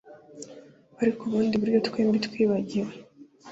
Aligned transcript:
Ariko 1.01 1.21
ubundi 1.23 1.53
buryo 1.61 1.79
twembi 1.87 2.17
twibagiwe 2.25 2.91